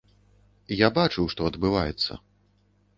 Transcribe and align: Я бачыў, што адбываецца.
Я 0.85 0.89
бачыў, 0.97 1.29
што 1.37 1.41
адбываецца. 1.53 2.11